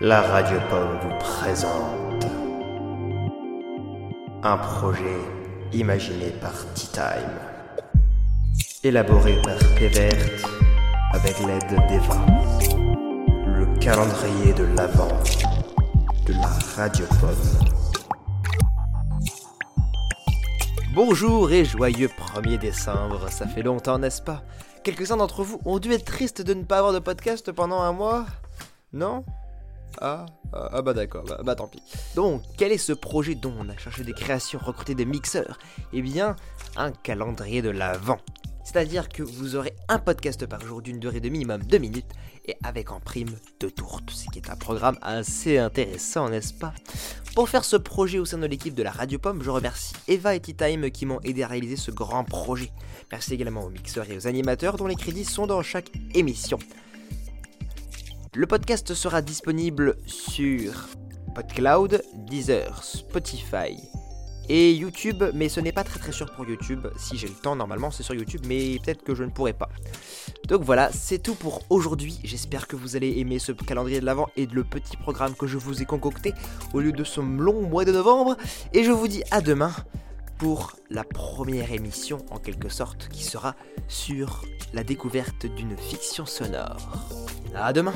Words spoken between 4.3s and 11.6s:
un projet imaginé par Tea Time, élaboré par Pévert avec